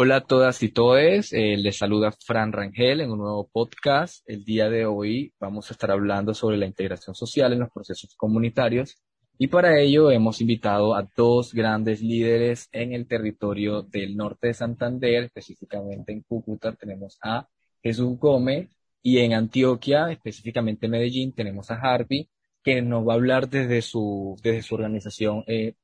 [0.00, 4.22] Hola a todas y todes, eh, les saluda Fran Rangel en un nuevo podcast.
[4.30, 8.14] El día de hoy vamos a estar hablando sobre la integración social en los procesos
[8.14, 9.02] comunitarios
[9.38, 14.54] y para ello hemos invitado a dos grandes líderes en el territorio del norte de
[14.54, 17.48] Santander, específicamente en Cúcuta tenemos a
[17.82, 18.68] Jesús Gómez
[19.02, 22.30] y en Antioquia, específicamente en Medellín, tenemos a Harvey,
[22.62, 25.74] que nos va a hablar desde su, desde su organización eh,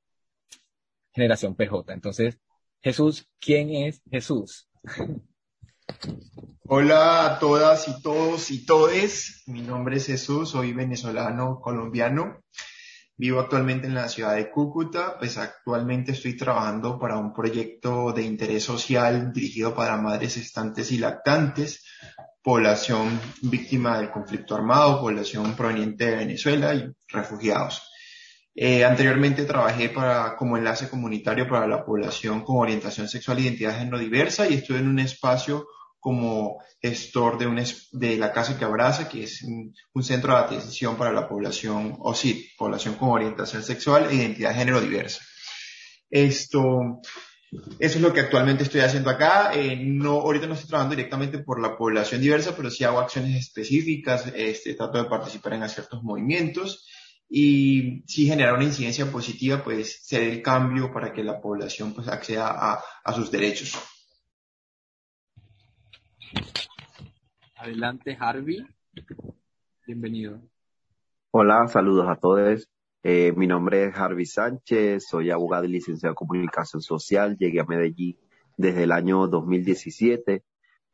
[1.12, 1.92] Generación PJ.
[1.92, 2.38] Entonces,
[2.84, 4.68] Jesús, ¿quién es Jesús?
[6.64, 9.42] Hola a todas y todos y todes.
[9.46, 12.42] Mi nombre es Jesús, soy venezolano colombiano.
[13.16, 18.24] Vivo actualmente en la ciudad de Cúcuta, pues actualmente estoy trabajando para un proyecto de
[18.24, 21.86] interés social dirigido para madres estantes y lactantes,
[22.42, 27.93] población víctima del conflicto armado, población proveniente de Venezuela y refugiados.
[28.56, 33.76] Eh, anteriormente trabajé para, como enlace comunitario para la población con orientación sexual e identidad
[33.76, 35.66] género diversa y estuve en un espacio
[35.98, 37.60] como gestor de, un,
[37.92, 42.56] de la Casa que Abraza, que es un, centro de atención para la población OSIT,
[42.56, 45.20] población con orientación sexual e identidad género diversa.
[46.08, 47.00] Esto,
[47.50, 49.52] eso es lo que actualmente estoy haciendo acá.
[49.54, 53.34] Eh, no, ahorita no estoy trabajando directamente por la población diversa, pero sí hago acciones
[53.34, 56.86] específicas, este, trato de participar en ciertos movimientos
[57.36, 62.06] y si generar una incidencia positiva, pues ser el cambio para que la población pues
[62.06, 63.76] acceda a, a sus derechos.
[67.56, 68.64] Adelante, Harvey.
[69.84, 70.42] Bienvenido.
[71.32, 72.70] Hola, saludos a todos.
[73.02, 77.36] Eh, mi nombre es Harvey Sánchez, soy abogado y licenciado en comunicación social.
[77.36, 78.16] Llegué a Medellín
[78.56, 80.44] desde el año 2017.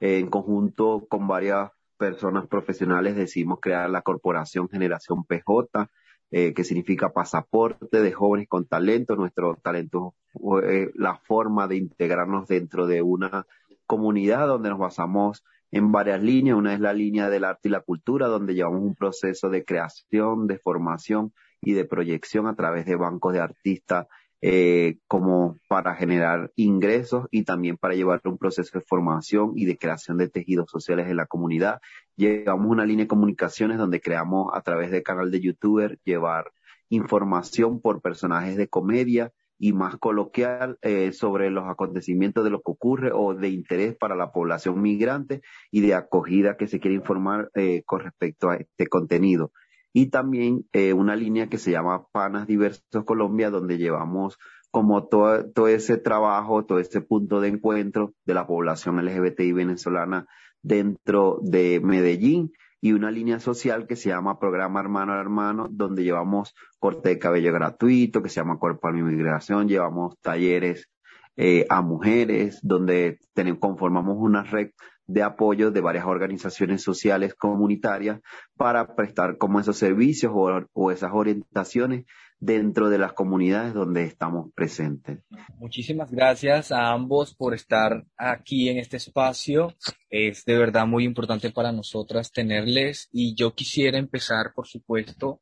[0.00, 5.90] en conjunto con varias personas profesionales decidimos crear la corporación Generación PJ,
[6.30, 9.16] eh, que significa pasaporte de jóvenes con talento.
[9.16, 13.46] Nuestro talento fue la forma de integrarnos dentro de una
[13.86, 16.56] comunidad donde nos basamos en varias líneas.
[16.56, 20.46] Una es la línea del arte y la cultura, donde llevamos un proceso de creación,
[20.46, 24.06] de formación y de proyección a través de bancos de artistas
[24.42, 29.76] eh, como para generar ingresos y también para llevar un proceso de formación y de
[29.76, 31.80] creación de tejidos sociales en la comunidad.
[32.20, 36.52] Llevamos una línea de comunicaciones donde creamos a través del canal de youtuber llevar
[36.90, 42.72] información por personajes de comedia y más coloquial eh, sobre los acontecimientos de lo que
[42.72, 47.50] ocurre o de interés para la población migrante y de acogida que se quiere informar
[47.54, 49.50] eh, con respecto a este contenido.
[49.94, 54.36] Y también eh, una línea que se llama Panas Diversos Colombia, donde llevamos
[54.70, 60.26] como todo, todo ese trabajo, todo ese punto de encuentro de la población LGBTI venezolana
[60.62, 66.02] dentro de Medellín y una línea social que se llama Programa Hermano a Hermano, donde
[66.02, 70.88] llevamos corte de cabello gratuito, que se llama Cuerpo a mi Migración, llevamos talleres
[71.36, 73.18] eh, a mujeres, donde
[73.60, 74.70] conformamos una red
[75.06, 78.20] de apoyo de varias organizaciones sociales comunitarias
[78.56, 82.04] para prestar como esos servicios o, esas orientaciones
[82.40, 85.20] dentro de las comunidades donde estamos presentes.
[85.58, 89.74] Muchísimas gracias a ambos por estar aquí en este espacio.
[90.08, 95.40] Es de verdad muy importante para nosotras tenerles y yo quisiera empezar, por supuesto,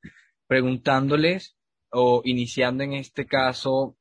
[0.49, 1.57] preguntándoles
[1.91, 3.97] o iniciando en este caso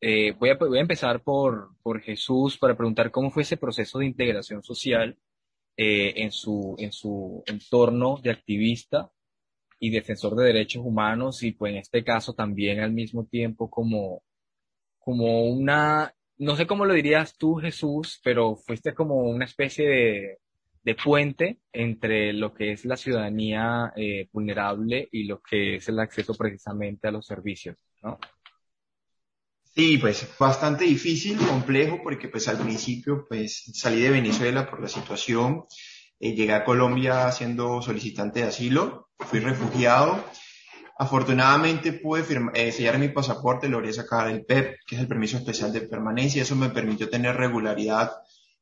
[0.00, 3.98] eh, voy, a, voy, a, empezar por, por, Jesús para preguntar cómo fue ese proceso
[3.98, 5.16] de integración social
[5.76, 9.10] eh, en, su, en su entorno de activista
[9.84, 14.22] y defensor de derechos humanos y pues en este caso también al mismo tiempo como,
[14.98, 20.38] como una, no sé cómo lo dirías tú Jesús, pero fuiste como una especie de,
[20.82, 25.98] de puente entre lo que es la ciudadanía eh, vulnerable y lo que es el
[25.98, 28.18] acceso precisamente a los servicios, ¿no?
[29.74, 34.88] Sí, pues bastante difícil, complejo, porque pues al principio pues salí de Venezuela por la
[34.88, 35.64] situación,
[36.24, 40.24] eh, llegué a Colombia siendo solicitante de asilo, fui refugiado.
[40.96, 42.24] Afortunadamente pude
[42.54, 46.40] eh, sellar mi pasaporte, logré sacar el PEP, que es el permiso especial de permanencia,
[46.40, 48.10] eso me permitió tener regularidad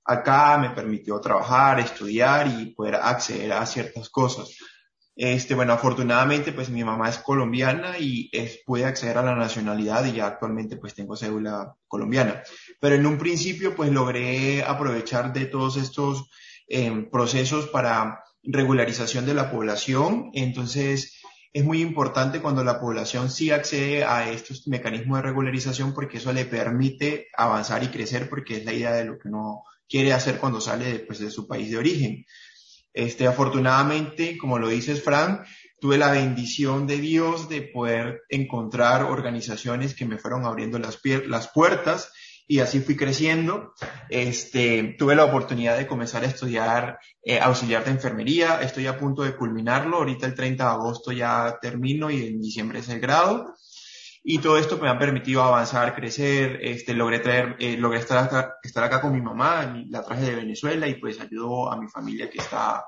[0.05, 4.56] acá, me permitió trabajar, estudiar y poder acceder a ciertas cosas.
[5.15, 10.05] Este, bueno, afortunadamente, pues mi mamá es colombiana y es, puede acceder a la nacionalidad
[10.06, 12.43] y ya actualmente pues tengo cédula colombiana.
[12.81, 16.29] Pero en un principio pues logré aprovechar de todos estos
[16.69, 20.31] em, procesos para regularización de la población.
[20.35, 21.20] Entonces,
[21.53, 26.32] es muy importante cuando la población sí accede a estos mecanismos de regularización porque eso
[26.32, 30.38] le permite avanzar y crecer porque es la idea de lo que uno quiere hacer
[30.38, 32.25] cuando sale pues, de su país de origen.
[32.94, 35.44] Este, afortunadamente, como lo dices, Fran,
[35.81, 42.11] tuve la bendición de Dios de poder encontrar organizaciones que me fueron abriendo las puertas
[42.47, 43.75] y así fui creciendo.
[44.09, 49.23] Este, tuve la oportunidad de comenzar a estudiar eh, auxiliar de enfermería, estoy a punto
[49.23, 53.55] de culminarlo, ahorita el 30 de agosto ya termino y en diciembre es el grado.
[54.25, 58.55] Y todo esto me ha permitido avanzar, crecer, este, logré traer, eh, logré estar acá,
[58.62, 62.31] estar acá con mi mamá, la traje de Venezuela y pues ayudo a mi familia
[62.31, 62.85] que está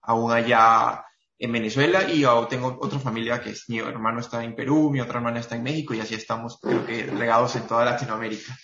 [0.00, 1.04] aún allá
[1.38, 5.00] en Venezuela y yo tengo otra familia que es, mi hermano está en Perú, mi
[5.00, 8.56] otra hermana está en México y así estamos, creo que, regados en toda Latinoamérica.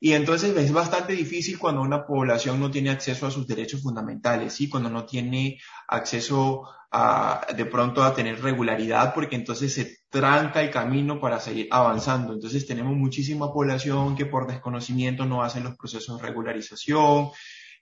[0.00, 4.52] Y entonces es bastante difícil cuando una población no tiene acceso a sus derechos fundamentales,
[4.52, 4.68] ¿sí?
[4.68, 10.70] Cuando no tiene acceso a, de pronto a tener regularidad, porque entonces se tranca el
[10.70, 12.32] camino para seguir avanzando.
[12.32, 17.30] Entonces tenemos muchísima población que por desconocimiento no hacen los procesos de regularización,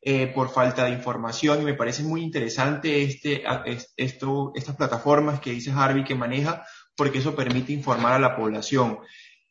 [0.08, 3.42] eh, por falta de información y me parece muy interesante este,
[3.96, 6.64] esto, estas plataformas que dice Harvey que maneja
[6.94, 8.98] porque eso permite informar a la población.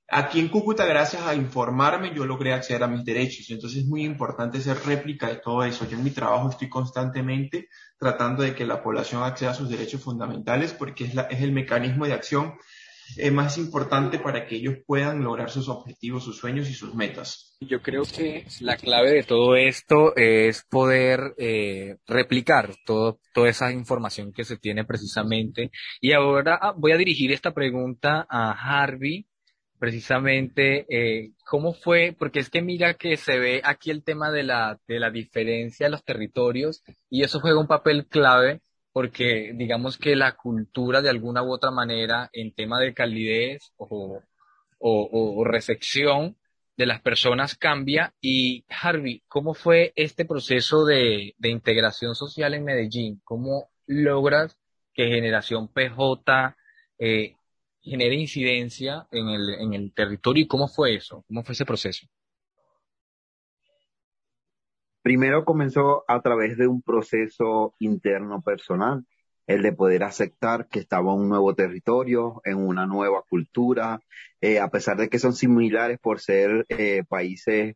[0.08, 3.50] Aquí en Cúcuta, gracias a informarme, yo logré acceder a mis derechos.
[3.50, 5.88] Entonces es muy importante ser réplica de todo eso.
[5.90, 10.02] Yo en mi trabajo estoy constantemente tratando de que la población acceda a sus derechos
[10.02, 12.54] fundamentales porque es, la, es el mecanismo de acción
[13.18, 17.56] es más importante para que ellos puedan lograr sus objetivos, sus sueños y sus metas.
[17.62, 23.72] Yo creo que la clave de todo esto es poder eh, replicar todo, toda esa
[23.72, 25.72] información que se tiene precisamente.
[26.02, 29.26] Y ahora ah, voy a dirigir esta pregunta a Harvey,
[29.80, 32.16] precisamente, eh, ¿cómo fue?
[32.18, 35.88] Porque es que mira que se ve aquí el tema de la, de la diferencia
[35.88, 38.62] de los territorios y eso juega un papel clave
[38.96, 44.22] porque digamos que la cultura de alguna u otra manera en tema de calidez o,
[44.80, 46.38] o, recepción
[46.78, 48.14] de las personas cambia.
[48.22, 53.22] Y Harvey, ¿cómo fue este proceso de, de integración social en Medellín?
[53.26, 54.58] ¿Cómo logras
[54.94, 56.56] que Generación PJ
[56.98, 57.36] eh,
[57.86, 61.24] genere incidencia en el, en el territorio y cómo fue eso?
[61.28, 62.08] ¿Cómo fue ese proceso?
[65.04, 69.06] Primero comenzó a través de un proceso interno personal,
[69.46, 74.00] el de poder aceptar que estaba en un nuevo territorio, en una nueva cultura,
[74.42, 77.76] eh, a pesar de que son similares por ser eh, países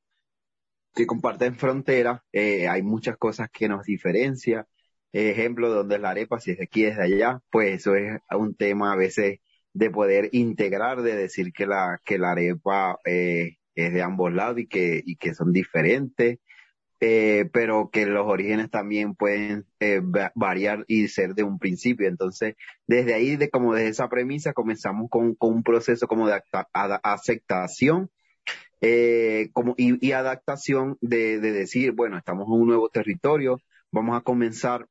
[0.95, 4.65] que comparten frontera, eh, hay muchas cosas que nos diferencian.
[5.11, 7.95] Ejemplo, de dónde es la arepa, si es de aquí, es de allá, pues eso
[7.95, 9.39] es un tema a veces
[9.79, 14.67] de poder integrar, de decir que la, que la arepa es de ambos lados y
[14.67, 16.39] que, y que son diferentes.
[17.01, 20.01] Eh, pero que los orígenes también pueden eh,
[20.35, 22.09] variar y ser de un principio.
[22.09, 22.55] Entonces,
[22.87, 26.41] desde ahí, de como desde esa premisa, comenzamos con, con un proceso como de
[27.03, 28.09] aceptación
[28.81, 33.61] eh, como, y, y, adaptación de, de decir, bueno, estamos en un nuevo territorio,
[33.91, 34.87] vamos a comenzar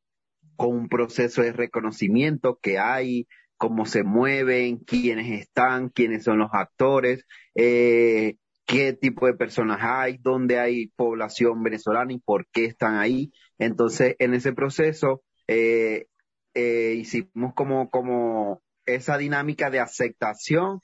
[0.56, 6.50] con un proceso de reconocimiento que hay, cómo se mueven, quiénes están, quiénes son los
[6.52, 12.96] actores, eh, qué tipo de personas hay, dónde hay población venezolana y por qué están
[12.96, 13.32] ahí.
[13.58, 16.06] Entonces, en ese proceso, eh,
[16.54, 20.80] eh, hicimos como, como esa dinámica de aceptación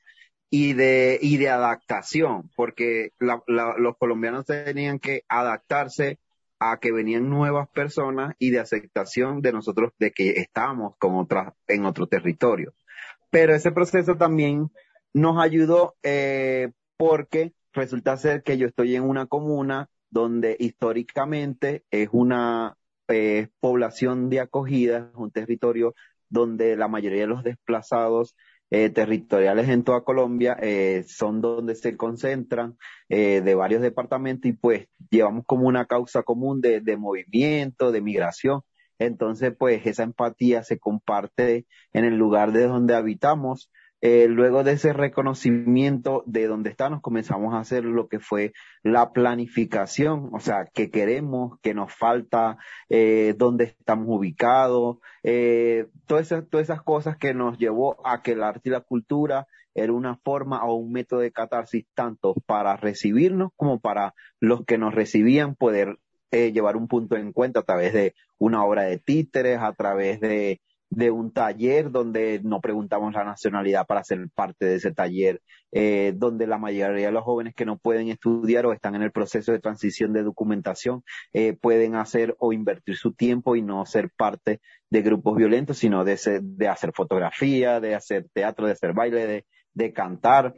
[0.51, 6.19] y de, y de adaptación, porque los colombianos tenían que adaptarse
[6.73, 11.53] a que venían nuevas personas y de aceptación de nosotros de que estábamos con otras,
[11.69, 12.75] en otro territorio.
[13.31, 14.71] Pero ese proceso también
[15.13, 22.09] nos ayudó eh, porque resulta ser que yo estoy en una comuna donde históricamente es
[22.13, 22.77] una
[23.09, 25.95] eh, población de acogida, es un territorio
[26.29, 28.35] donde la mayoría de los desplazados
[28.71, 32.77] eh, territoriales en toda Colombia eh, son donde se concentran
[33.09, 38.63] de varios departamentos y pues llevamos como una causa común de, de movimiento, de migración.
[38.99, 43.71] Entonces, pues esa empatía se comparte en el lugar de donde habitamos
[44.07, 49.13] eh, luego de ese reconocimiento de dónde estamos, comenzamos a hacer lo que fue la
[49.13, 52.59] planificación, o sea, qué queremos, qué nos falta,
[52.91, 58.33] eh, dónde estamos ubicados, eh, todas, esas, todas esas cosas que nos llevó a que
[58.33, 62.77] el arte y la cultura era una forma o un método de catarsis tanto para
[62.77, 65.99] recibirnos como para los que nos recibían poder
[66.31, 70.21] eh, llevar un punto en cuenta a través de una obra de títeres, a través
[70.21, 70.61] de
[70.95, 76.13] de un taller donde no preguntamos la nacionalidad para ser parte de ese taller, eh,
[76.17, 79.53] donde la mayoría de los jóvenes que no pueden estudiar o están en el proceso
[79.53, 84.61] de transición de documentación eh, pueden hacer o invertir su tiempo y no ser parte
[84.91, 89.47] de grupos violentos, sino de, de hacer fotografía, de hacer teatro, de hacer baile, de,
[89.73, 90.55] de cantar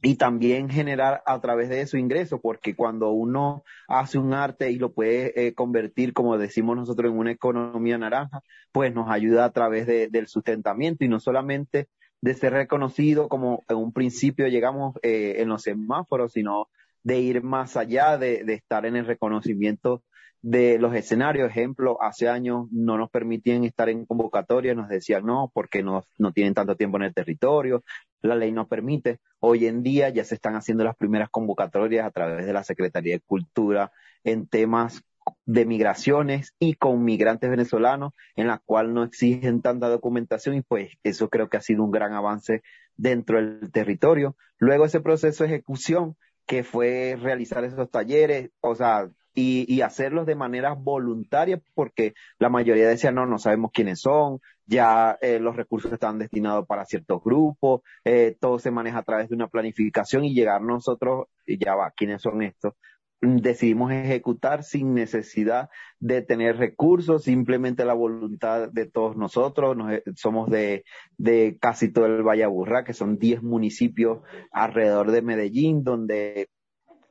[0.00, 4.76] y también generar a través de eso ingresos, porque cuando uno hace un arte y
[4.76, 9.52] lo puede eh, convertir, como decimos nosotros, en una economía naranja, pues nos ayuda a
[9.52, 11.88] través de, del sustentamiento y no solamente
[12.20, 16.68] de ser reconocido como en un principio llegamos eh, en los semáforos, sino
[17.02, 20.02] de ir más allá, de, de estar en el reconocimiento
[20.42, 21.50] de los escenarios.
[21.50, 26.32] Ejemplo, hace años no nos permitían estar en convocatoria, nos decían no, porque no, no
[26.32, 27.82] tienen tanto tiempo en el territorio,
[28.22, 29.20] la ley no permite.
[29.40, 33.14] Hoy en día ya se están haciendo las primeras convocatorias a través de la Secretaría
[33.14, 33.92] de Cultura
[34.24, 35.02] en temas
[35.44, 40.92] de migraciones y con migrantes venezolanos, en la cual no exigen tanta documentación y pues
[41.02, 42.62] eso creo que ha sido un gran avance
[42.96, 44.36] dentro del territorio.
[44.58, 50.34] Luego ese proceso de ejecución que fue realizar esos talleres, o sea, y, hacerlos de
[50.34, 55.92] manera voluntaria, porque la mayoría decía, no, no sabemos quiénes son, ya eh, los recursos
[55.92, 60.34] están destinados para ciertos grupos, eh, todo se maneja a través de una planificación y
[60.34, 62.74] llegar nosotros, y ya va, ¿quiénes son estos?
[63.20, 69.76] decidimos ejecutar sin necesidad de tener recursos, simplemente la voluntad de todos nosotros.
[70.14, 70.84] somos de,
[71.16, 74.20] de casi todo el Valle Aburrá, que son 10 municipios
[74.52, 76.48] alrededor de Medellín, donde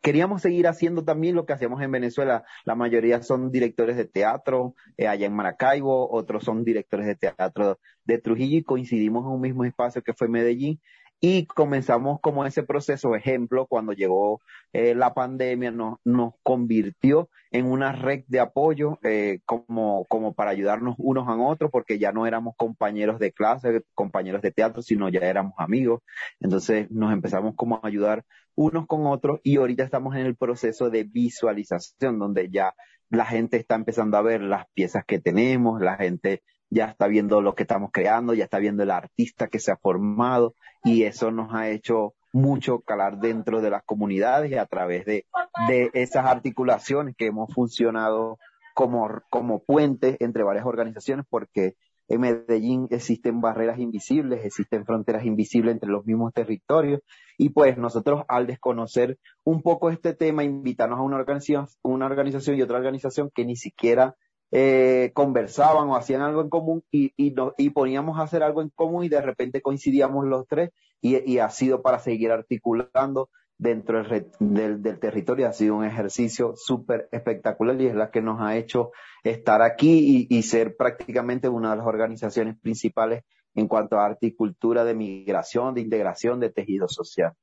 [0.07, 2.45] queríamos seguir haciendo también lo que hacíamos en Venezuela.
[2.63, 7.77] La mayoría son directores de teatro eh, allá en Maracaibo, otros son directores de teatro
[8.05, 10.79] de Trujillo y coincidimos en un mismo espacio que fue Medellín
[11.19, 14.39] y comenzamos como ese proceso, ejemplo, cuando llegó
[14.71, 20.51] eh, la pandemia, nos, nos convirtió en una red de apoyo eh, como, como para
[20.51, 25.09] ayudarnos unos a otros, porque ya no éramos compañeros de clase, compañeros de teatro, sino
[25.09, 26.01] ya éramos amigos.
[26.39, 28.23] Entonces nos empezamos como a ayudar
[28.57, 32.73] unos con otros y ahorita estamos en el proceso de visualización, donde ya
[33.09, 37.39] la gente está empezando a ver las piezas que tenemos, la gente ya está viendo
[37.39, 41.31] lo que estamos creando, ya está viendo el artista que se ha formado y eso
[41.31, 45.25] nos ha hecho mucho calar dentro de las comunidades y a través de,
[45.67, 48.39] de esas articulaciones que hemos funcionado
[48.73, 51.75] como, como puente entre varias organizaciones porque
[52.07, 57.01] en Medellín existen barreras invisibles, existen fronteras invisibles entre los mismos territorios.
[57.37, 62.57] Y pues nosotros al desconocer un poco este tema, invitarnos a una organización, una organización
[62.57, 64.15] y otra organización que ni siquiera
[64.51, 69.03] eh, conversaban o hacían algo en común y, y, poníamos a hacer algo en común
[69.03, 70.71] y de repente coincidíamos los tres
[71.01, 75.47] y ha sido para seguir articulando dentro del, del, territorio.
[75.47, 78.91] Ha sido un ejercicio súper espectacular y es la que nos ha hecho
[79.23, 83.23] estar aquí y, y ser prácticamente una de las organizaciones principales
[83.55, 87.33] en cuanto a articultura de migración, de integración, de tejido social.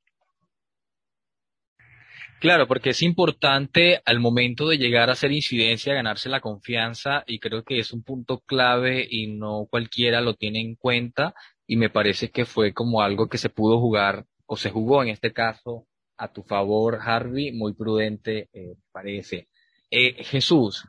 [2.41, 7.39] Claro, porque es importante al momento de llegar a hacer incidencia, ganarse la confianza y
[7.39, 11.35] creo que es un punto clave y no cualquiera lo tiene en cuenta
[11.67, 15.09] y me parece que fue como algo que se pudo jugar o se jugó en
[15.09, 19.49] este caso a tu favor, Harvey, muy prudente, eh, parece.
[19.91, 20.85] Eh, Jesús,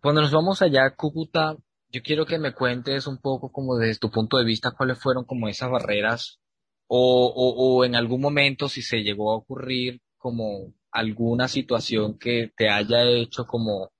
[0.00, 1.56] cuando nos vamos allá a Cúcuta,
[1.88, 5.24] yo quiero que me cuentes un poco como desde tu punto de vista cuáles fueron
[5.24, 6.40] como esas barreras
[6.86, 12.52] o, o, o en algún momento si se llegó a ocurrir como alguna situación que
[12.56, 13.92] te haya hecho como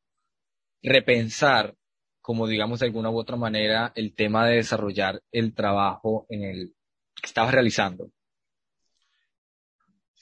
[0.82, 1.74] repensar,
[2.20, 6.74] como digamos de alguna u otra manera, el tema de desarrollar el trabajo en el
[7.14, 8.10] que estabas realizando.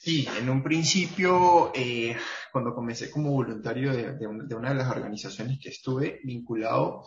[0.03, 2.17] Sí, en un principio, eh,
[2.51, 7.05] cuando comencé como voluntario de, de, una de las organizaciones que estuve vinculado,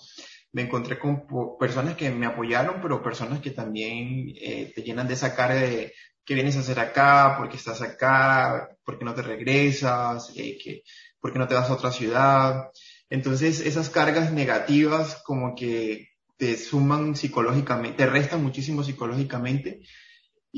[0.53, 1.27] me encontré con
[1.59, 5.93] personas que me apoyaron, pero personas que también eh, te llenan de esa cara de
[6.25, 10.57] qué vienes a hacer acá, por qué estás acá, por qué no te regresas, eh,
[10.57, 10.83] que,
[11.21, 12.71] por qué no te vas a otra ciudad.
[13.11, 19.83] Entonces esas cargas negativas como que te suman psicológicamente, te restan muchísimo psicológicamente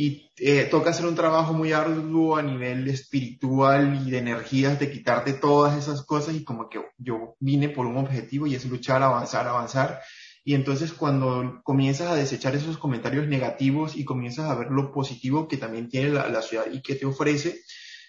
[0.00, 4.92] y eh, toca hacer un trabajo muy arduo a nivel espiritual y de energías de
[4.92, 9.02] quitarte todas esas cosas y como que yo vine por un objetivo y es luchar,
[9.02, 10.00] avanzar, avanzar.
[10.44, 15.48] Y entonces cuando comienzas a desechar esos comentarios negativos y comienzas a ver lo positivo
[15.48, 17.58] que también tiene la, la ciudad y que te ofrece,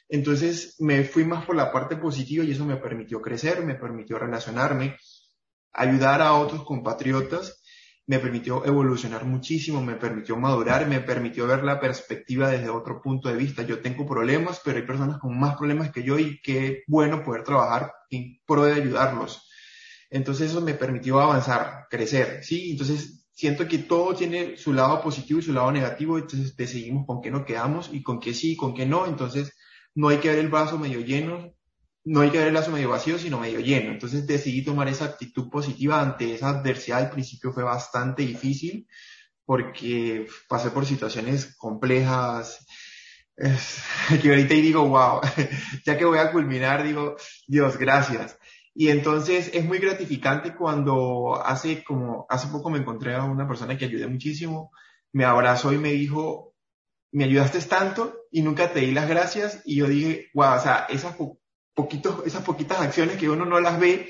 [0.10, 4.19] entonces me fui más por la parte positiva y eso me permitió crecer, me permitió
[4.19, 4.96] relacionarme,
[5.74, 7.58] ayudar a otros compatriotas
[8.09, 13.29] me permitió evolucionar muchísimo, me permitió madurar, me permitió ver la perspectiva desde otro punto
[13.29, 13.61] de vista.
[13.61, 17.43] Yo tengo problemas, pero hay personas con más problemas que yo y qué bueno poder
[17.43, 19.47] trabajar en pro de ayudarlos.
[20.09, 22.71] Entonces eso me permitió avanzar, crecer, ¿sí?
[22.71, 27.21] Entonces siento que todo tiene su lado positivo y su lado negativo, entonces decidimos con
[27.21, 29.05] qué nos quedamos y con qué sí y con qué no.
[29.05, 29.53] Entonces
[29.93, 31.53] no hay que ver el vaso medio lleno,
[32.09, 33.91] no hay que ver medio vacío, sino medio lleno.
[33.91, 36.97] Entonces decidí tomar esa actitud positiva ante esa adversidad.
[36.97, 38.87] Al principio fue bastante difícil
[39.45, 42.65] porque pasé por situaciones complejas,
[44.21, 45.21] que ahorita y digo, wow,
[45.85, 48.39] ya que voy a culminar, digo, Dios, gracias.
[48.73, 53.77] Y entonces es muy gratificante cuando hace como, hace poco me encontré a una persona
[53.77, 54.71] que ayudé muchísimo,
[55.11, 56.55] me abrazó y me dijo,
[57.11, 60.87] me ayudaste tanto y nunca te di las gracias y yo dije, wow, o sea,
[60.89, 61.15] esas,
[61.79, 64.09] poquitos, esas poquitas acciones que uno no las ve,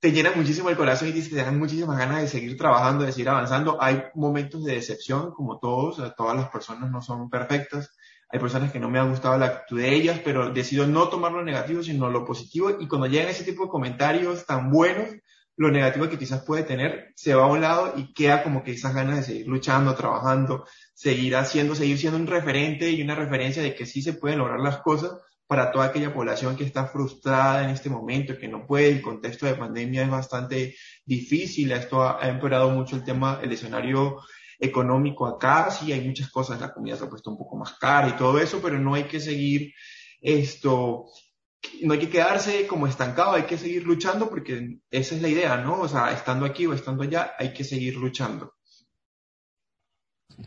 [0.00, 3.28] te llenan muchísimo el corazón y te dan muchísimas ganas de seguir trabajando, de seguir
[3.28, 3.76] avanzando.
[3.82, 7.94] Hay momentos de decepción, como todos, todas las personas no son perfectas.
[8.30, 11.32] Hay personas que no me ha gustado la actitud de ellas, pero decido no tomar
[11.32, 12.70] lo negativo, sino lo positivo.
[12.80, 15.08] Y cuando llegan ese tipo de comentarios tan buenos,
[15.56, 18.72] lo negativo que quizás puede tener se va a un lado y queda como que
[18.72, 23.62] esas ganas de seguir luchando, trabajando, seguir haciendo, seguir siendo un referente y una referencia
[23.62, 25.12] de que sí se pueden lograr las cosas
[25.50, 29.46] para toda aquella población que está frustrada en este momento, que no puede, el contexto
[29.46, 34.18] de pandemia es bastante difícil, esto ha, empeorado mucho el tema, el escenario
[34.60, 38.10] económico acá, sí hay muchas cosas, la comida se ha puesto un poco más cara
[38.10, 39.74] y todo eso, pero no hay que seguir
[40.20, 41.06] esto,
[41.82, 45.56] no hay que quedarse como estancado, hay que seguir luchando porque esa es la idea,
[45.56, 45.80] ¿no?
[45.80, 48.54] O sea, estando aquí o estando allá, hay que seguir luchando.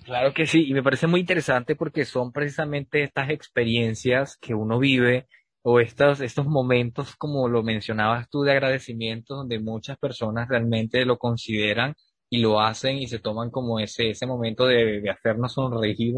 [0.05, 4.79] Claro que sí, y me parece muy interesante porque son precisamente estas experiencias que uno
[4.79, 5.27] vive
[5.61, 11.17] o estos, estos momentos, como lo mencionabas tú, de agradecimiento, donde muchas personas realmente lo
[11.17, 11.93] consideran
[12.29, 16.15] y lo hacen y se toman como ese, ese momento de, de hacernos sonreír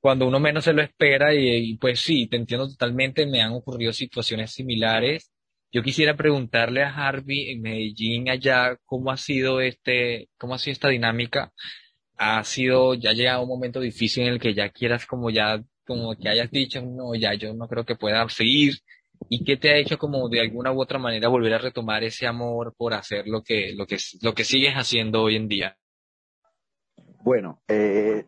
[0.00, 3.52] cuando uno menos se lo espera y, y, pues sí, te entiendo totalmente, me han
[3.52, 5.32] ocurrido situaciones similares.
[5.72, 10.72] Yo quisiera preguntarle a Harvey en Medellín allá cómo ha sido este, cómo ha sido
[10.72, 11.52] esta dinámica
[12.16, 16.14] ha sido, ya llega un momento difícil en el que ya quieras como ya, como
[16.16, 18.74] que hayas dicho, no, ya yo no creo que pueda seguir.
[19.28, 22.26] ¿Y qué te ha hecho como de alguna u otra manera volver a retomar ese
[22.26, 25.76] amor por hacer lo que, lo que, lo que sigues haciendo hoy en día?
[27.22, 28.26] Bueno, eh,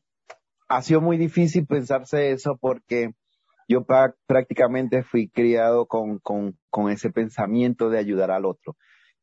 [0.68, 3.12] ha sido muy difícil pensarse eso porque
[3.68, 3.84] yo
[4.26, 8.76] prácticamente fui criado con, con, con ese pensamiento de ayudar al otro.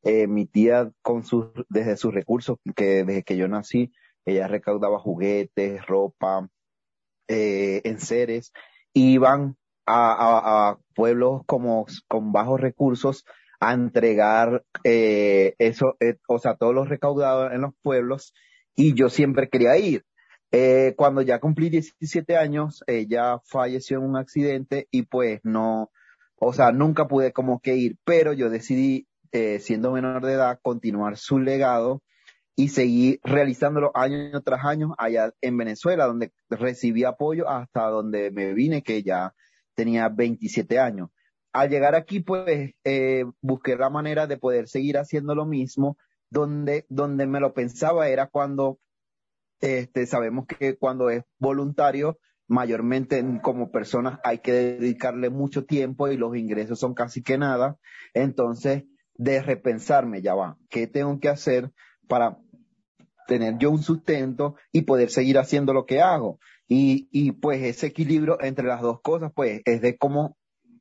[0.04, 1.24] Eh, mi tía con
[1.68, 3.92] desde sus recursos, que desde que yo nací,
[4.26, 6.50] ella recaudaba juguetes, ropa,
[7.28, 8.52] eh, enseres,
[8.94, 13.26] iban a, a, pueblos como con bajos recursos
[13.60, 18.34] a entregar eh, eso, eh, o sea, todos los recaudados en los pueblos
[18.76, 20.04] y yo siempre quería ir.
[20.52, 25.92] Eh, cuando ya cumplí 17 años, ella falleció en un accidente y pues no,
[26.38, 30.60] o sea, nunca pude como que ir, pero yo decidí, eh, siendo menor de edad,
[30.62, 32.02] continuar su legado
[32.56, 38.54] y seguí realizándolo año tras año allá en Venezuela, donde recibí apoyo hasta donde me
[38.54, 39.34] vine, que ya
[39.74, 41.10] tenía 27 años.
[41.52, 45.98] Al llegar aquí, pues, eh, busqué la manera de poder seguir haciendo lo mismo,
[46.30, 48.80] donde, donde me lo pensaba era cuando,
[49.60, 56.18] este, sabemos que cuando es voluntario, mayormente como personas hay que dedicarle mucho tiempo y
[56.18, 57.78] los ingresos son casi que nada.
[58.14, 58.84] Entonces,
[59.16, 61.72] de repensarme, ya va, ¿qué tengo que hacer
[62.08, 62.38] para
[63.28, 66.40] tener yo un sustento y poder seguir haciendo lo que hago.
[66.68, 70.36] Y, y pues ese equilibrio entre las dos cosas, pues es de cómo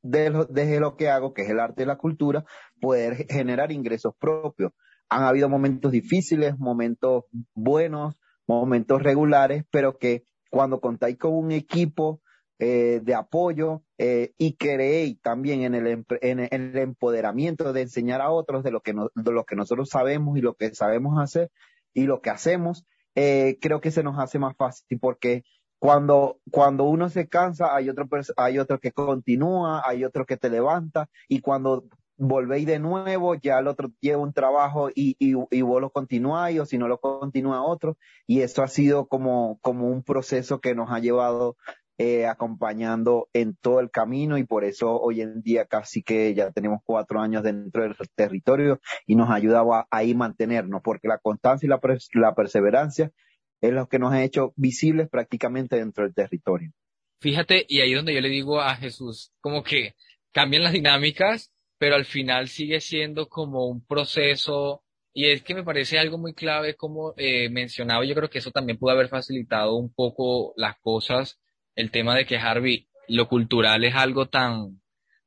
[0.04, 2.44] de desde lo que hago, que es el arte y la cultura,
[2.80, 4.72] poder generar ingresos propios.
[5.08, 8.14] Han habido momentos difíciles, momentos buenos,
[8.46, 12.20] momentos regulares, pero que cuando contáis con un equipo
[12.58, 18.30] eh, de apoyo eh, y creéis también en el, en, el empoderamiento de enseñar a
[18.30, 21.50] otros de lo que, de lo que nosotros sabemos y lo que sabemos hacer,
[21.94, 25.44] y lo que hacemos, eh, creo que se nos hace más fácil porque
[25.78, 30.50] cuando, cuando uno se cansa, hay otro, hay otro que continúa, hay otro que te
[30.50, 31.84] levanta y cuando
[32.16, 36.60] volvéis de nuevo, ya el otro lleva un trabajo y, y, y vos lo continuáis
[36.60, 37.96] o si no lo continúa otro.
[38.26, 41.56] Y esto ha sido como, como un proceso que nos ha llevado
[41.96, 46.50] eh, acompañando en todo el camino y por eso hoy en día casi que ya
[46.50, 51.66] tenemos cuatro años dentro del territorio y nos ayudaba a ahí mantenernos, porque la constancia
[51.66, 51.80] y la,
[52.14, 53.12] la perseverancia
[53.60, 56.72] es lo que nos ha hecho visibles prácticamente dentro del territorio.
[57.20, 59.94] Fíjate, y ahí donde yo le digo a Jesús, como que
[60.32, 65.62] cambian las dinámicas, pero al final sigue siendo como un proceso y es que me
[65.62, 69.76] parece algo muy clave como eh, mencionaba, yo creo que eso también pudo haber facilitado
[69.76, 71.38] un poco las cosas
[71.76, 74.80] el tema de que Harvey, lo cultural es algo tan,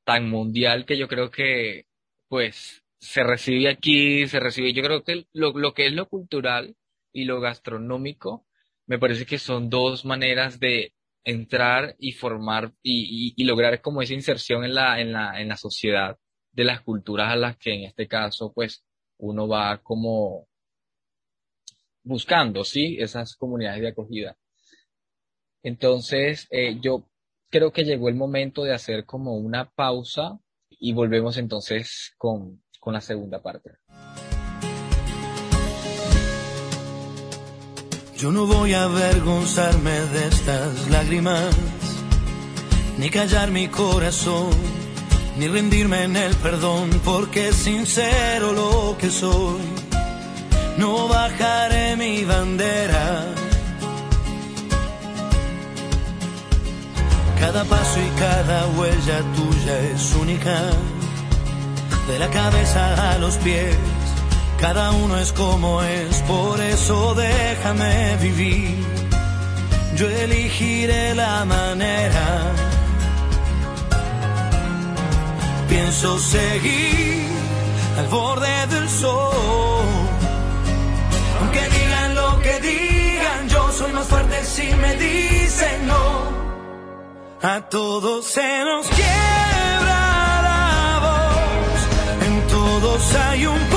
[0.04, 1.86] tan mundial que yo creo que,
[2.28, 6.76] pues, se recibe aquí, se recibe, yo creo que lo, lo que es lo cultural
[7.14, 8.46] y lo gastronómico,
[8.88, 14.02] me parece que son dos maneras de entrar y formar y, y, y, lograr como
[14.02, 16.18] esa inserción en la, en la, en la sociedad
[16.52, 18.86] de las culturas a las que en este caso, pues,
[19.18, 20.48] uno va como
[22.04, 22.98] buscando, ¿sí?
[23.00, 24.38] Esas comunidades de acogida.
[25.68, 27.04] Entonces, eh, yo
[27.50, 32.94] creo que llegó el momento de hacer como una pausa y volvemos entonces con, con
[32.94, 33.72] la segunda parte.
[38.18, 41.54] Yo no voy a avergonzarme de estas lágrimas,
[42.98, 44.52] ni callar mi corazón,
[45.38, 49.60] ni rendirme en el perdón, porque sincero lo que soy.
[50.78, 53.47] No bajaré mi bandera.
[57.40, 60.62] Cada paso y cada huella tuya es única,
[62.08, 63.76] de la cabeza a los pies
[64.60, 68.84] cada uno es como es, por eso déjame vivir.
[69.96, 72.54] Yo elegiré la manera.
[75.70, 77.28] Pienso seguir
[78.00, 79.86] al borde del sol.
[81.40, 84.87] Aunque digan lo que digan, yo soy más fuerte si me.
[87.50, 93.77] A todos se nos quiebra la voz, en todos hay un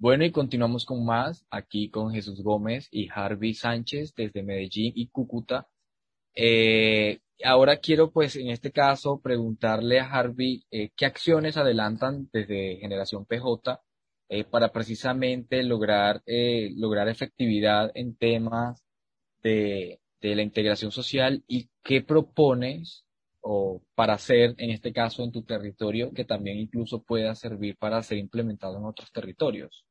[0.00, 5.08] Bueno, y continuamos con más, aquí con Jesús Gómez y Harvey Sánchez desde Medellín y
[5.08, 5.66] Cúcuta.
[6.34, 12.76] Eh, ahora quiero, pues, en este caso, preguntarle a Harvey eh, qué acciones adelantan desde
[12.76, 13.80] Generación PJ
[14.28, 16.22] eh, para precisamente lograr,
[16.76, 18.84] lograr efectividad en temas
[19.42, 23.04] de, de la integración social y qué propones
[23.40, 28.02] o para hacer, en este caso, en tu territorio, que también incluso pueda servir para
[28.02, 29.87] ser implementado en otros territorios.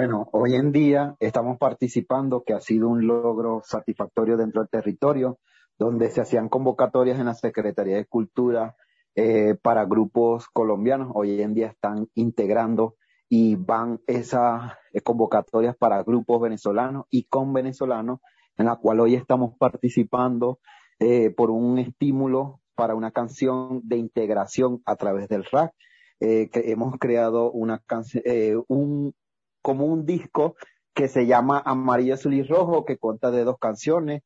[0.00, 5.38] Bueno, hoy en día estamos participando, que ha sido un logro satisfactorio dentro del territorio,
[5.78, 8.76] donde se hacían convocatorias en la Secretaría de Cultura
[9.14, 11.10] eh, para grupos colombianos.
[11.12, 12.96] Hoy en día están integrando
[13.28, 18.20] y van esas eh, convocatorias para grupos venezolanos y con venezolanos,
[18.56, 20.60] en la cual hoy estamos participando
[20.98, 25.74] eh, por un estímulo para una canción de integración a través del RAC.
[26.20, 28.24] que hemos creado una canción,
[28.68, 29.14] un
[29.62, 30.56] como un disco
[30.94, 34.22] que se llama Amarillo, Azul y Rojo, que cuenta de dos canciones,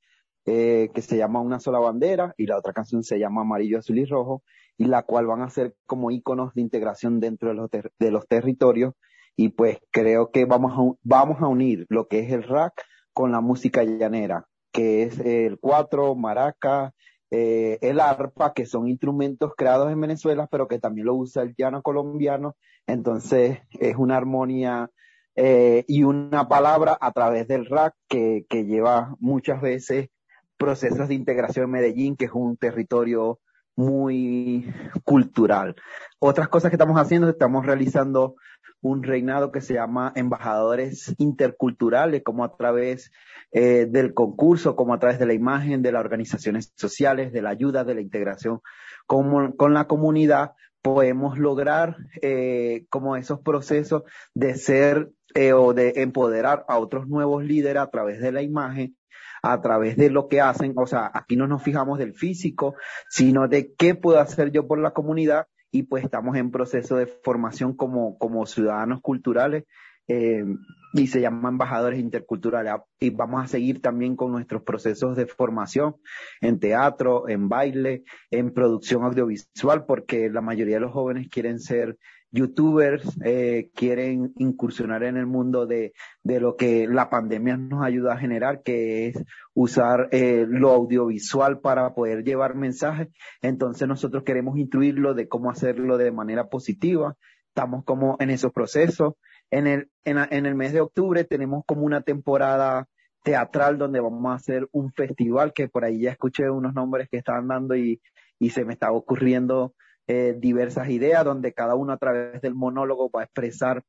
[0.47, 3.99] eh, que se llama Una sola bandera, y la otra canción se llama Amarillo, Azul
[3.99, 4.43] y Rojo,
[4.77, 8.27] y la cual van a ser como iconos de integración dentro de los, de los
[8.27, 8.95] territorios.
[9.37, 13.33] Y pues creo que vamos a, vamos a unir lo que es el rack con
[13.33, 16.93] la música llanera, que es el cuatro, maraca,
[17.31, 21.55] eh, el arpa, que son instrumentos creados en Venezuela, pero que también lo usa el
[21.57, 22.57] llano colombiano.
[22.87, 24.91] Entonces es una armonía
[25.37, 30.09] eh, y una palabra a través del RAC que, que lleva muchas veces
[30.57, 33.41] procesos de integración en Medellín, que es un territorio
[33.77, 34.73] muy
[35.05, 35.75] cultural.
[36.19, 38.37] Otras cosas que estamos haciendo, estamos realizando
[38.81, 43.11] un reinado que se llama Embajadores Interculturales, como a través
[43.51, 47.51] eh, del concurso, como a través de la imagen, de las organizaciones sociales, de la
[47.51, 48.61] ayuda, de la integración
[49.07, 50.53] con, con la comunidad,
[50.85, 54.03] podemos lograr eh, como esos procesos
[54.35, 58.95] de ser eh, o de empoderar a otros nuevos líderes a través de la imagen,
[59.43, 60.75] a través de lo que hacen.
[60.77, 62.75] O sea, aquí no nos fijamos del físico,
[63.09, 67.07] sino de qué puedo hacer yo por la comunidad y pues estamos en proceso de
[67.07, 69.65] formación como, como ciudadanos culturales
[70.09, 70.45] eh,
[70.93, 72.75] y se llama Embajadores Interculturales.
[73.01, 75.97] Y vamos a seguir también con nuestros procesos de formación
[76.41, 81.99] en teatro, en baile, en producción audiovisual, porque la mayoría de los jóvenes quieren ser
[82.35, 85.93] youtubers, eh, quieren incursionar en el mundo de,
[86.25, 91.61] de, lo que la pandemia nos ayuda a generar, que es usar eh, lo audiovisual
[91.61, 93.09] para poder llevar mensajes.
[93.41, 97.17] Entonces nosotros queremos instruirlo de cómo hacerlo de manera positiva.
[97.49, 99.15] Estamos como en esos procesos.
[99.55, 102.89] En el, en, en el mes de octubre tenemos como una temporada
[103.23, 107.19] teatral donde vamos a hacer un festival que por ahí ya escuché unos nombres que
[107.19, 108.03] estaban dando y,
[108.41, 109.73] y se me estaba ocurriendo
[110.09, 113.85] eh, diversas ideas donde cada uno a través del monólogo va a expresar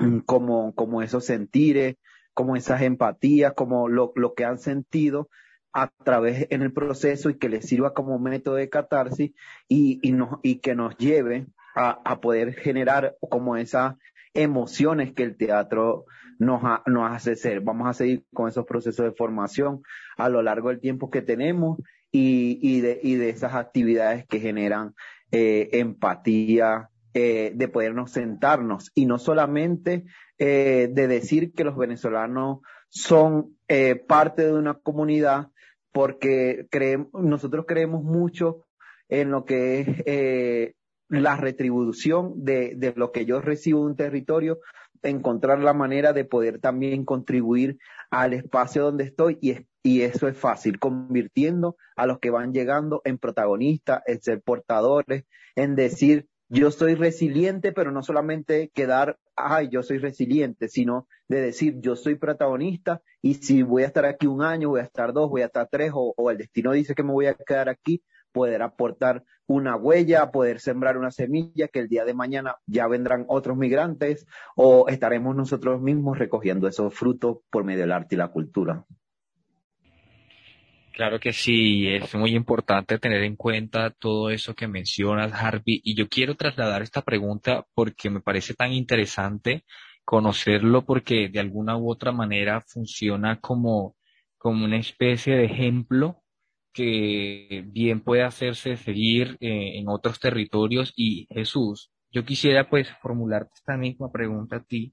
[0.00, 1.94] mm, como, como esos sentires,
[2.34, 5.28] como esas empatías, como lo, lo que han sentido
[5.72, 9.30] a través en el proceso y que les sirva como método de catarsis
[9.68, 13.94] y, y, nos, y que nos lleve a, a poder generar como esas
[14.36, 16.04] emociones que el teatro
[16.38, 16.62] nos,
[17.10, 17.60] hace ser.
[17.60, 19.82] Vamos a seguir con esos procesos de formación
[20.16, 21.78] a lo largo del tiempo que tenemos
[22.10, 24.94] y, de, esas actividades que generan
[25.30, 30.04] eh, empatía, eh, de podernos sentarnos y no solamente
[30.38, 33.56] eh, de decir que los venezolanos son
[34.06, 35.48] parte de una comunidad,
[35.92, 36.66] porque
[37.12, 38.66] nosotros creemos mucho
[39.08, 40.76] en lo que es
[41.08, 44.58] la retribución de, de, lo que yo recibo de un territorio,
[45.02, 47.78] encontrar la manera de poder también contribuir
[48.10, 53.02] al espacio donde estoy y, y eso es fácil, convirtiendo a los que van llegando
[53.04, 59.68] en protagonistas, en ser portadores, en decir, yo soy resiliente, pero no solamente quedar, ay,
[59.70, 64.26] yo soy resiliente, sino de decir, yo soy protagonista y si voy a estar aquí
[64.26, 66.94] un año, voy a estar dos, voy a estar tres, o, o el destino dice
[66.94, 68.02] que me voy a quedar aquí,
[68.36, 73.24] poder aportar una huella, poder sembrar una semilla que el día de mañana ya vendrán
[73.28, 78.28] otros migrantes o estaremos nosotros mismos recogiendo esos frutos por medio del arte y la
[78.28, 78.84] cultura.
[80.92, 85.96] Claro que sí, es muy importante tener en cuenta todo eso que mencionas, Harvey, y
[85.96, 89.64] yo quiero trasladar esta pregunta porque me parece tan interesante
[90.04, 93.96] conocerlo porque de alguna u otra manera funciona como,
[94.36, 96.22] como una especie de ejemplo
[96.76, 100.92] que bien puede hacerse seguir eh, en otros territorios.
[100.94, 104.92] Y Jesús, yo quisiera pues formularte esta misma pregunta a ti,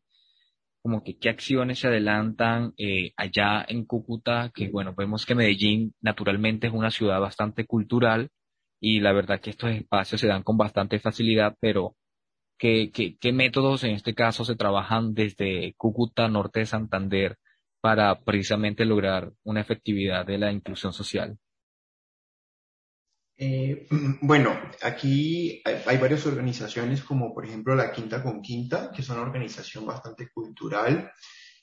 [0.82, 5.93] como que qué acciones se adelantan eh, allá en Cúcuta, que bueno, vemos que Medellín
[6.02, 8.30] naturalmente es una ciudad bastante cultural
[8.80, 11.98] y la verdad que estos espacios se dan con bastante facilidad, pero
[12.58, 17.38] ¿qué, qué, qué métodos en este caso se trabajan desde Cúcuta, norte de Santander,
[17.82, 21.38] para precisamente lograr una efectividad de la inclusión social?
[23.38, 23.88] Eh,
[24.22, 29.22] bueno, aquí hay, varias organizaciones como por ejemplo la Quinta con Quinta, que es una
[29.22, 31.12] organización bastante cultural.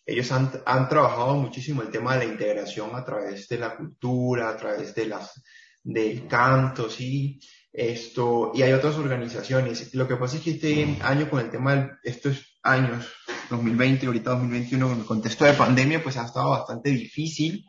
[0.05, 4.49] Ellos han, han, trabajado muchísimo el tema de la integración a través de la cultura,
[4.49, 5.43] a través de las,
[5.85, 7.39] del canto, sí,
[7.73, 9.95] esto, y hay otras organizaciones.
[9.95, 13.07] Lo que pasa es que este año con el tema de estos años,
[13.49, 17.65] 2020, ahorita 2021, con el contexto de pandemia, pues ha estado bastante difícil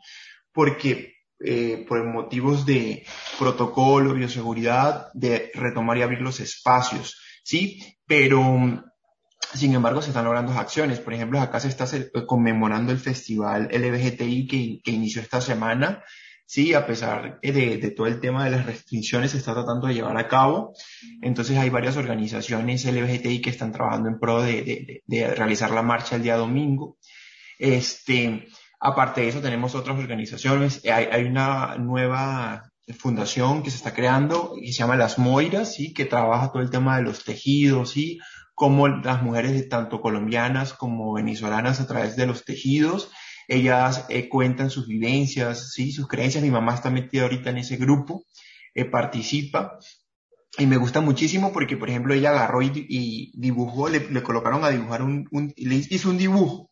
[0.52, 1.11] porque
[1.44, 3.04] eh, por motivos de
[3.38, 7.80] protocolo, bioseguridad, de retomar y abrir los espacios, ¿sí?
[8.06, 8.40] Pero,
[9.54, 11.00] sin embargo, se están logrando acciones.
[11.00, 11.86] Por ejemplo, acá se está
[12.26, 16.02] conmemorando el festival LBGTI que, que inició esta semana,
[16.52, 19.94] sí, a pesar de, de, todo el tema de las restricciones se está tratando de
[19.94, 20.74] llevar a cabo.
[21.22, 25.80] Entonces hay varias organizaciones LGBTI que están trabajando en pro de, de, de, realizar la
[25.80, 26.98] marcha el día domingo.
[27.58, 28.48] Este,
[28.84, 30.82] Aparte de eso, tenemos otras organizaciones.
[30.84, 32.64] Hay, hay una nueva
[32.98, 35.94] fundación que se está creando y se llama Las Moiras, ¿sí?
[35.94, 38.18] que trabaja todo el tema de los tejidos, ¿sí?
[38.56, 43.12] como las mujeres tanto colombianas como venezolanas a través de los tejidos,
[43.46, 45.92] ellas eh, cuentan sus vivencias, ¿sí?
[45.92, 46.42] sus creencias.
[46.42, 48.24] Mi mamá está metida ahorita en ese grupo,
[48.74, 49.78] eh, participa.
[50.58, 54.70] Y me gusta muchísimo porque, por ejemplo, ella agarró y, dibujó, le, le, colocaron a
[54.70, 56.71] dibujar un, un, le hizo un dibujo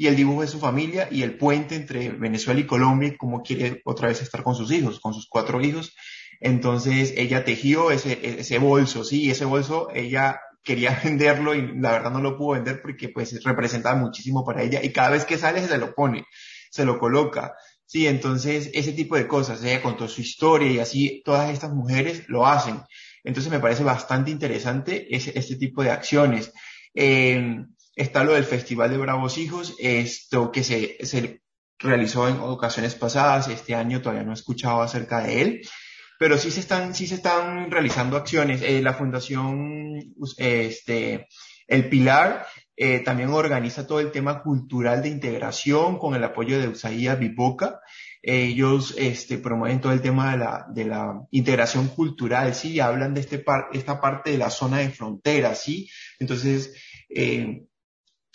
[0.00, 3.42] y el dibujo de su familia y el puente entre Venezuela y Colombia y cómo
[3.42, 5.96] quiere otra vez estar con sus hijos, con sus cuatro hijos.
[6.40, 12.12] Entonces ella tejió ese, ese bolso, sí, ese bolso ella quería venderlo y la verdad
[12.12, 15.66] no lo pudo vender porque pues representaba muchísimo para ella y cada vez que sale
[15.66, 16.24] se lo pone,
[16.70, 17.54] se lo coloca.
[17.84, 22.28] Sí, entonces ese tipo de cosas, ella contó su historia y así todas estas mujeres
[22.28, 22.82] lo hacen.
[23.24, 26.52] Entonces me parece bastante interesante ese, este tipo de acciones.
[26.94, 27.64] Eh,
[27.98, 31.42] Está lo del Festival de Bravos Hijos, esto que se, se
[31.80, 35.68] realizó en ocasiones pasadas, este año todavía no he escuchado acerca de él,
[36.16, 38.62] pero sí se están, sí se están realizando acciones.
[38.62, 41.26] Eh, la Fundación este,
[41.66, 46.68] El Pilar eh, también organiza todo el tema cultural de integración con el apoyo de
[46.68, 47.80] Usaía Biboca.
[48.22, 52.78] Ellos este, promueven todo el tema de la, de la integración cultural, ¿sí?
[52.78, 55.90] Hablan de este par, esta parte de la zona de frontera, ¿sí?
[56.20, 56.72] Entonces,
[57.08, 57.64] eh,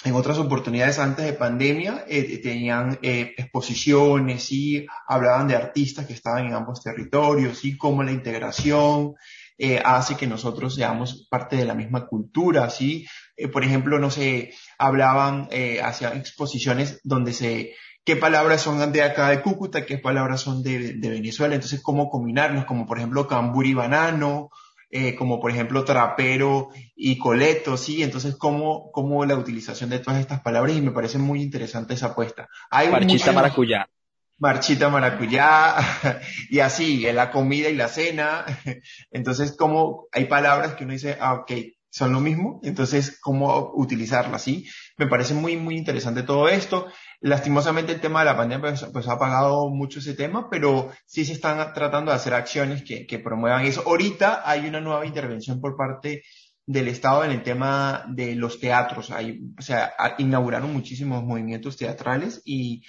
[0.03, 6.13] en otras oportunidades antes de pandemia eh, tenían eh, exposiciones y hablaban de artistas que
[6.13, 9.15] estaban en ambos territorios y cómo la integración
[9.57, 13.07] eh, hace que nosotros seamos parte de la misma cultura, ¿sí?
[13.51, 15.49] por ejemplo, no sé, hablaban,
[15.83, 20.97] hacían exposiciones donde se, qué palabras son de acá de Cúcuta, qué palabras son de,
[20.99, 24.49] Venezuela, entonces cómo combinarlos, como por ejemplo cambur banano,
[24.95, 28.03] eh, como por ejemplo trapero y coleto, ¿sí?
[28.03, 30.77] Entonces, ¿cómo, cómo la utilización de todas estas palabras?
[30.77, 32.47] Y me parece muy interesante esa apuesta.
[32.69, 33.89] Hay Marchita maracuyá.
[34.37, 35.77] Marchita maracuyá,
[36.51, 38.45] y así, en la comida y la cena.
[39.11, 41.51] Entonces, ¿cómo hay palabras que uno dice, ah, ok,
[41.89, 44.67] son lo mismo, entonces cómo utilizarlas, ¿sí?
[44.97, 46.87] Me parece muy, muy interesante todo esto.
[47.23, 51.23] Lastimosamente el tema de la pandemia pues, pues, ha apagado mucho ese tema, pero sí
[51.23, 53.81] se están tratando de hacer acciones que, promuevan eso.
[53.85, 56.23] Ahorita hay una nueva intervención por parte
[56.65, 59.09] del Estado en el tema de los teatros.
[59.09, 62.83] Hay, o sea, inauguraron muchísimos movimientos teatrales y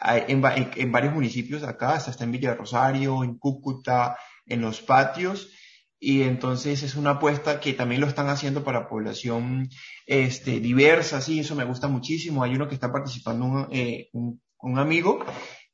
[0.00, 0.42] en,
[0.76, 4.16] en, varios municipios acá, hasta en Villa Rosario, en Cúcuta,
[4.46, 5.50] en los patios,
[6.04, 9.70] y entonces es una apuesta que también lo están haciendo para población
[10.04, 12.42] este, diversa, sí, eso me gusta muchísimo.
[12.42, 15.24] Hay uno que está participando, un, eh, un, amigo,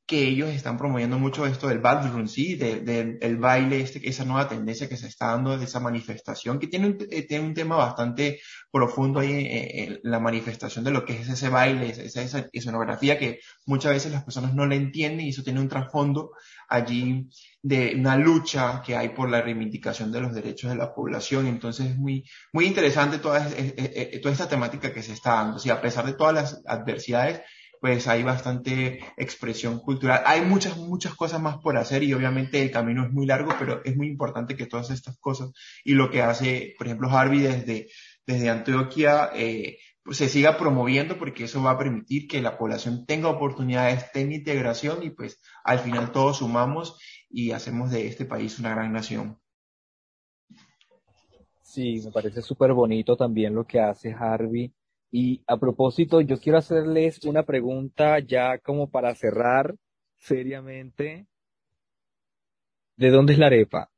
[0.06, 4.48] que ellos están promoviendo mucho esto del ballroom, sí, del de, baile, este, esa nueva
[4.48, 7.74] tendencia que se está dando de esa manifestación, que tiene un, eh, tiene un tema
[7.74, 8.40] bastante
[8.70, 13.40] profundo ahí en, la manifestación de lo que es ese baile, esa, esa escenografía que
[13.66, 16.30] muchas veces las personas no le entienden y eso tiene un trasfondo
[16.70, 17.28] allí
[17.62, 21.46] de una lucha que hay por la reivindicación de los derechos de la población.
[21.46, 25.58] Entonces es muy, muy interesante toda, toda esta temática que se está dando.
[25.58, 27.42] O a pesar de todas las adversidades,
[27.80, 30.22] pues hay bastante expresión cultural.
[30.26, 33.82] Hay muchas, muchas cosas más por hacer y obviamente el camino es muy largo, pero
[33.84, 35.50] es muy importante que todas estas cosas
[35.84, 37.88] y lo que hace, por ejemplo, Harvey desde,
[38.26, 39.78] desde Antioquia, eh,
[40.10, 45.02] se siga promoviendo porque eso va a permitir que la población tenga oportunidades, tenga integración
[45.02, 49.38] y pues al final todos sumamos y hacemos de este país una gran nación.
[51.62, 54.72] Sí, me parece súper bonito también lo que hace Harvey
[55.12, 59.74] y a propósito, yo quiero hacerles una pregunta ya como para cerrar
[60.18, 61.26] seriamente.
[62.96, 63.90] ¿De dónde es la arepa?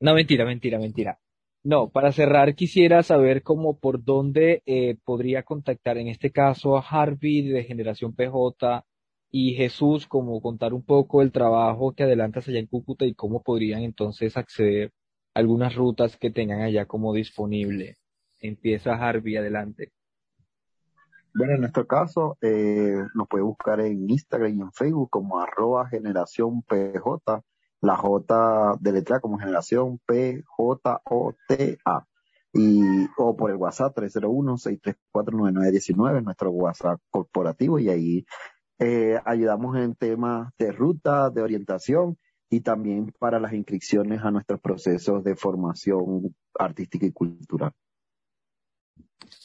[0.00, 1.21] No, mentira, mentira, mentira.
[1.64, 6.80] No, para cerrar quisiera saber cómo por dónde eh, podría contactar en este caso a
[6.80, 8.84] Harvey de Generación PJ
[9.30, 13.42] y Jesús, como contar un poco el trabajo que adelantas allá en Cúcuta y cómo
[13.42, 14.92] podrían entonces acceder
[15.34, 17.96] a algunas rutas que tengan allá como disponible.
[18.40, 19.92] Empieza Harvey, adelante.
[21.34, 25.88] Bueno, en nuestro caso, eh, nos puede buscar en Instagram y en Facebook como arroba
[25.88, 27.42] generación PJ,
[27.82, 31.02] la J de letra como generación PJOTA.
[32.54, 38.26] Y, o por el WhatsApp 301-634-9919, nuestro WhatsApp corporativo, y ahí
[38.78, 42.18] eh, ayudamos en temas de ruta, de orientación
[42.50, 47.72] y también para las inscripciones a nuestros procesos de formación artística y cultural.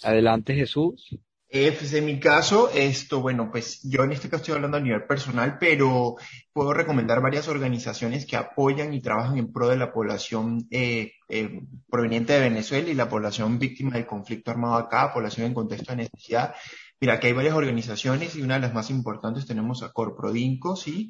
[0.04, 1.18] Adelante, Jesús.
[1.50, 4.82] Eh, pues en mi caso, esto, bueno, pues yo en este caso estoy hablando a
[4.82, 6.16] nivel personal, pero
[6.52, 11.62] puedo recomendar varias organizaciones que apoyan y trabajan en pro de la población eh, eh,
[11.90, 16.04] proveniente de Venezuela y la población víctima del conflicto armado acá, población en contexto de
[16.04, 16.54] necesidad.
[17.00, 21.10] Mira, aquí hay varias organizaciones y una de las más importantes tenemos a Corprodinco, ¿sí?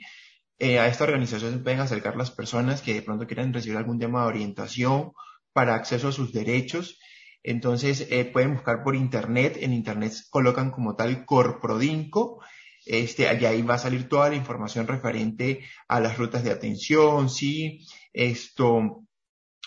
[0.59, 4.21] a esta organización se pueden acercar las personas que de pronto quieran recibir algún tema
[4.21, 5.11] de orientación
[5.53, 6.99] para acceso a sus derechos
[7.43, 12.41] entonces eh, pueden buscar por internet, en internet colocan como tal Corprodinco,
[12.85, 17.29] este, allá ahí va a salir toda la información referente a las rutas de atención,
[17.29, 19.03] sí, esto,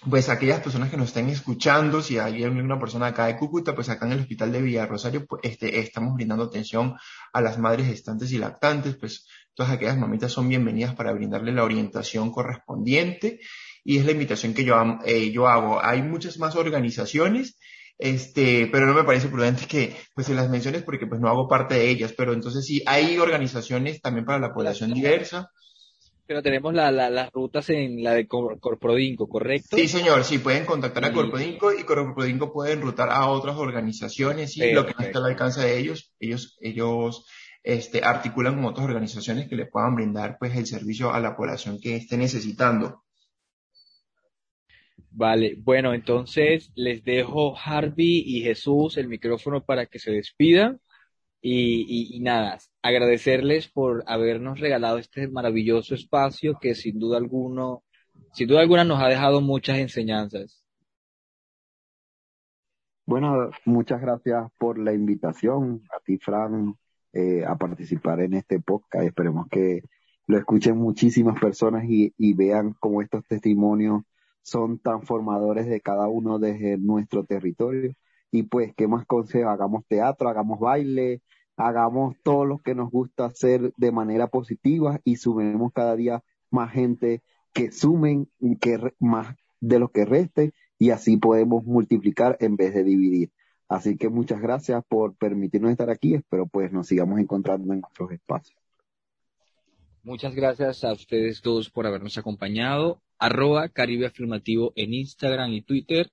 [0.09, 3.91] pues aquellas personas que nos estén escuchando, si hay alguna persona acá de Cúcuta, pues
[3.91, 6.97] acá en el hospital de Villa Rosario, pues, este, estamos brindando atención
[7.33, 11.65] a las madres gestantes y lactantes, pues todas aquellas mamitas son bienvenidas para brindarle la
[11.65, 13.41] orientación correspondiente
[13.85, 15.85] y es la invitación que yo, eh, yo hago.
[15.85, 17.59] Hay muchas más organizaciones,
[17.99, 21.49] este, pero no me parece prudente que pues se las menciones porque pues no hago
[21.49, 25.51] parte de ellas, pero entonces sí, hay organizaciones también para la población diversa.
[26.27, 29.77] Pero tenemos la, la, las rutas en la de Corprodinco, ¿correcto?
[29.77, 34.71] Sí, señor, sí, pueden contactar a Corprodinco y Corprodinco pueden rutar a otras organizaciones y
[34.71, 37.27] lo que no está al alcance de ellos, ellos, ellos
[37.65, 41.81] este, articulan con otras organizaciones que le puedan brindar pues el servicio a la población
[41.81, 43.03] que esté necesitando.
[45.11, 50.81] Vale, bueno, entonces les dejo Harvey y Jesús el micrófono para que se despidan
[51.41, 57.83] y, y nada, agradecerles por habernos regalado este maravilloso espacio que sin duda alguno,
[58.33, 60.65] sin duda alguna nos ha dejado muchas enseñanzas.
[63.07, 66.77] Bueno, muchas gracias por la invitación a ti, Fran,
[67.13, 69.05] eh, a participar en este podcast.
[69.05, 69.83] Esperemos que
[70.27, 74.03] lo escuchen muchísimas personas y, y vean cómo estos testimonios
[74.43, 77.95] son transformadores de cada uno desde nuestro territorio.
[78.31, 79.51] Y pues, ¿qué más consejo?
[79.51, 81.23] Hagamos teatro, hagamos baile,
[81.57, 86.73] hagamos todo lo que nos gusta hacer de manera positiva y sumemos cada día más
[86.73, 87.23] gente
[87.53, 88.29] que sumen
[88.61, 93.31] que más de lo que reste y así podemos multiplicar en vez de dividir.
[93.69, 96.15] Así que muchas gracias por permitirnos estar aquí.
[96.15, 98.60] Espero pues nos sigamos encontrando en otros espacios.
[100.03, 103.03] Muchas gracias a ustedes todos por habernos acompañado.
[103.19, 106.11] Arroba Caribe Afirmativo en Instagram y Twitter,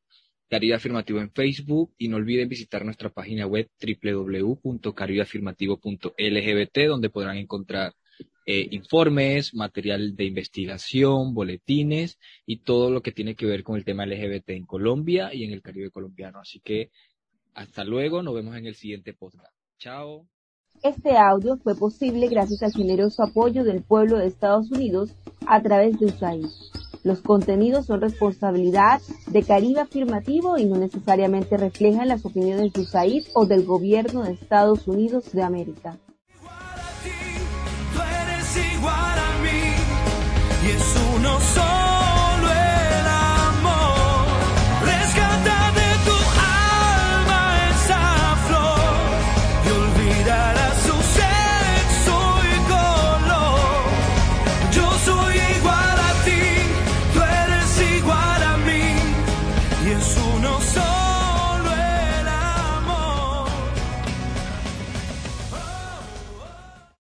[0.50, 7.94] Caribe Afirmativo en Facebook y no olviden visitar nuestra página web www.caribeafirmativo.lgbt donde podrán encontrar
[8.46, 13.86] eh, informes, material de investigación, boletines y todo lo que tiene que ver con el
[13.86, 16.40] tema LGBT en Colombia y en el Caribe colombiano.
[16.40, 16.92] Así que
[17.54, 19.54] hasta luego, nos vemos en el siguiente podcast.
[19.80, 20.28] Chao.
[20.84, 25.12] Este audio fue posible gracias al generoso apoyo del pueblo de Estados Unidos
[25.48, 26.46] a través de USAID.
[27.04, 33.26] Los contenidos son responsabilidad de Caribe Afirmativo y no necesariamente reflejan las opiniones de USAID
[33.34, 35.98] o del gobierno de Estados Unidos de América.